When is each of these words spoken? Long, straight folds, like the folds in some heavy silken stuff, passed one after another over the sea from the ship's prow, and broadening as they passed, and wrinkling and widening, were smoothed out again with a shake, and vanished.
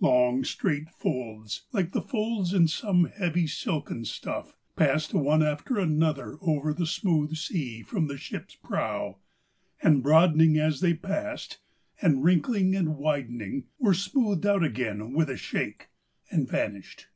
Long, 0.00 0.44
straight 0.44 0.88
folds, 0.88 1.66
like 1.70 1.92
the 1.92 2.00
folds 2.00 2.54
in 2.54 2.68
some 2.68 3.04
heavy 3.04 3.46
silken 3.46 4.06
stuff, 4.06 4.56
passed 4.76 5.12
one 5.12 5.42
after 5.42 5.78
another 5.78 6.38
over 6.40 6.72
the 6.72 6.86
sea 6.86 7.82
from 7.82 8.06
the 8.06 8.16
ship's 8.16 8.54
prow, 8.54 9.18
and 9.82 10.02
broadening 10.02 10.56
as 10.56 10.80
they 10.80 10.94
passed, 10.94 11.58
and 12.00 12.24
wrinkling 12.24 12.74
and 12.74 12.96
widening, 12.96 13.66
were 13.78 13.92
smoothed 13.92 14.46
out 14.46 14.62
again 14.64 15.12
with 15.12 15.28
a 15.28 15.36
shake, 15.36 15.90
and 16.30 16.48
vanished. 16.48 17.08